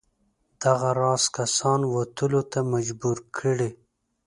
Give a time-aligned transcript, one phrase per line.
[0.63, 3.69] دغه راز کسان وتلو ته مجبور کړي.